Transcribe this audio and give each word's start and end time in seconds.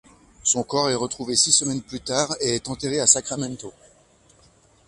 Son 0.41 0.63
corps 0.63 0.89
est 0.89 0.95
retrouvé 0.95 1.35
six 1.35 1.51
semaines 1.51 1.83
plus 1.83 1.99
tard 2.01 2.33
et 2.41 2.55
est 2.55 2.69
enterré 2.69 2.99
à 2.99 3.05
Sacramento. 3.05 3.71